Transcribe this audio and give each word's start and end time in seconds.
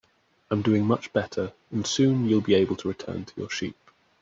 I'm 0.49 0.63
doing 0.63 0.87
much 0.87 1.13
better, 1.13 1.53
and 1.69 1.85
soon 1.85 2.27
you'll 2.27 2.41
be 2.41 2.55
able 2.55 2.75
to 2.77 2.87
return 2.87 3.23
to 3.23 3.33
your 3.39 3.51
sheep. 3.51 3.77